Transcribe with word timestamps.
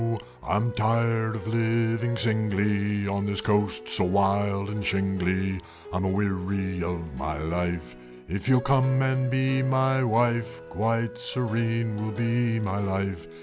"I 0.41 0.55
am 0.55 0.71
tired 0.71 1.35
of 1.35 1.47
living 1.47 2.15
singly 2.15 3.07
On 3.07 3.27
this 3.27 3.39
coast 3.39 3.87
so 3.87 4.03
wild 4.05 4.67
and 4.71 4.83
shingly, 4.83 5.61
I'm 5.93 6.05
a 6.05 6.09
weary 6.09 6.81
of 6.81 7.15
my 7.17 7.37
life; 7.37 7.95
If 8.27 8.49
you'll 8.49 8.61
come 8.61 9.03
and 9.03 9.29
be 9.29 9.61
my 9.61 10.03
wife, 10.03 10.63
Quite 10.71 11.19
serene 11.19 12.03
would 12.03 12.15
be 12.17 12.59
my 12.59 12.79
life!" 12.79 13.27